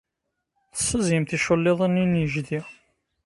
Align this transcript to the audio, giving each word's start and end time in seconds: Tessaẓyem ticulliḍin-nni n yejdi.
Tessaẓyem 0.75 1.23
ticulliḍin-nni 1.25 2.05
n 2.05 2.19
yejdi. 2.21 2.59